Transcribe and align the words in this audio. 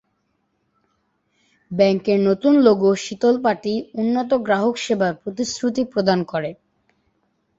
ব্যাংকের 1.71 2.19
নতুন 2.21 2.53
লোগো 2.59 2.89
শীতলপাটি 2.95 3.73
উন্নত 3.93 4.31
গ্রাহক 4.45 4.75
সেবার 4.77 5.13
প্রতিশ্রুতি 5.23 5.81
প্রদান 5.93 6.19
করে। 6.23 6.51